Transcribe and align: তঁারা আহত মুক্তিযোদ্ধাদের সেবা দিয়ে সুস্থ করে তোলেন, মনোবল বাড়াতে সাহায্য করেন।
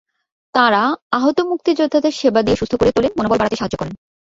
তঁারা 0.53 0.83
আহত 1.11 1.37
মুক্তিযোদ্ধাদের 1.41 2.11
সেবা 2.11 2.41
দিয়ে 2.41 2.59
সুস্থ 2.59 2.73
করে 2.75 2.91
তোলেন, 2.91 3.11
মনোবল 3.17 3.37
বাড়াতে 3.37 3.55
সাহায্য 3.55 3.75
করেন। 3.77 3.95